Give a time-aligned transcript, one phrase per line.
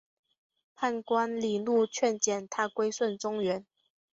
[0.73, 3.63] 判官李恕劝谏他归顺中原。